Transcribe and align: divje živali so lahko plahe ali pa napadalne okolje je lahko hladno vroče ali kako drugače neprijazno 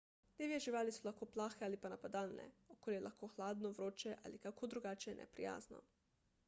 divje 0.41 0.57
živali 0.65 0.93
so 0.95 1.05
lahko 1.07 1.27
plahe 1.35 1.67
ali 1.67 1.79
pa 1.83 1.91
napadalne 1.93 2.47
okolje 2.77 2.97
je 2.99 3.05
lahko 3.09 3.31
hladno 3.35 3.73
vroče 3.81 4.17
ali 4.31 4.43
kako 4.47 4.71
drugače 4.75 5.19
neprijazno 5.21 5.87